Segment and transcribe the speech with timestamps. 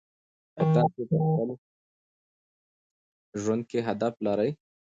[0.59, 1.49] آیا تاسې په خپل
[3.41, 4.51] ژوند کې هدف لرئ؟